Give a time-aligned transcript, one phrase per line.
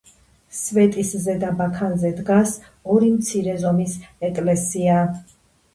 [0.59, 2.57] სვეტის ზედა ბაქანზე დგას
[2.97, 3.95] ორი მცირე ზომის
[4.31, 5.03] ეკლესია.